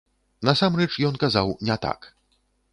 Насамрэч, 0.49 0.89
ён 1.09 1.21
казаў 1.25 1.55
не 1.71 1.79
так. 1.87 2.11